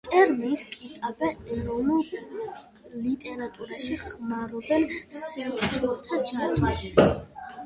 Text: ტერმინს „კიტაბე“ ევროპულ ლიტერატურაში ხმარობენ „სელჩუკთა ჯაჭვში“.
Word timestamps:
ტერმინს 0.05 0.61
„კიტაბე“ 0.75 1.27
ევროპულ 1.55 2.47
ლიტერატურაში 3.03 3.99
ხმარობენ 4.05 4.87
„სელჩუკთა 5.19 6.21
ჯაჭვში“. 6.35 6.93